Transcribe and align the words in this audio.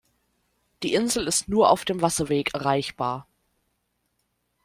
Die 0.81 0.95
Insel 0.95 1.27
ist 1.27 1.47
nur 1.47 1.69
auf 1.69 1.85
dem 1.85 2.01
Wasserweg 2.01 2.55
erreichbar. 2.55 3.27